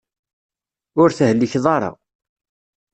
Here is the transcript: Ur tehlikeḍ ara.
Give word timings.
Ur 1.01 1.09
tehlikeḍ 1.17 1.65
ara. 1.75 1.91